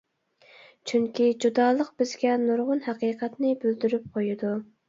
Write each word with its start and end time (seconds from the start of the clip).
چۈنكى 0.91 1.27
جۇدالىق 1.45 1.91
بىزگە 2.03 2.33
نۇرغۇن 2.47 2.83
ھەقىقەتنى 2.89 3.55
بىلدۈرۈپ 3.67 4.13
قويىدۇ. 4.19 4.57